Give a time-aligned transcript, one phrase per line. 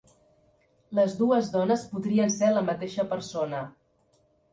[0.99, 3.61] Les dues dones podrien ser la mateixa persona.